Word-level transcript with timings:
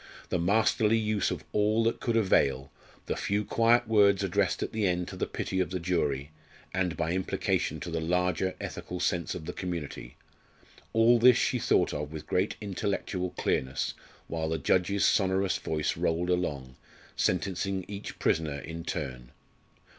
the 0.29 0.39
masterly 0.39 0.97
use 0.97 1.29
of 1.29 1.43
all 1.53 1.83
that 1.83 1.99
could 1.99 2.17
avail, 2.17 2.71
the 3.05 3.15
few 3.15 3.45
quiet 3.45 3.87
words 3.87 4.23
addressed 4.23 4.63
at 4.63 4.71
the 4.71 4.87
end 4.87 5.07
to 5.07 5.15
the 5.15 5.27
pity 5.27 5.59
of 5.59 5.69
the 5.69 5.79
jury, 5.79 6.31
and 6.73 6.97
by 6.97 7.11
implication 7.11 7.79
to 7.79 7.91
the 7.91 8.01
larger 8.01 8.55
ethical 8.59 8.99
sense 8.99 9.35
of 9.35 9.45
the 9.45 9.53
community, 9.53 10.17
all 10.91 11.19
this 11.19 11.37
she 11.37 11.59
thought 11.59 11.93
of 11.93 12.11
with 12.11 12.25
great 12.25 12.55
intellectual 12.59 13.29
clearness 13.37 13.93
while 14.25 14.49
the 14.49 14.57
judge's 14.57 15.05
sonorous 15.05 15.59
voice 15.59 15.95
rolled 15.95 16.31
along, 16.31 16.77
sentencing 17.15 17.85
each 17.87 18.17
prisoner 18.17 18.57
in 18.57 18.83
turn. 18.83 19.29